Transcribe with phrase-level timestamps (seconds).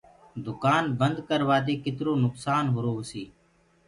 [0.45, 3.27] دُڪآن بنٚد ڪررآ دي ڪِترو نُڪسآن هرو هوسيٚ